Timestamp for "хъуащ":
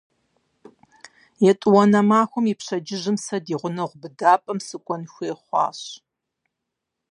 5.43-5.79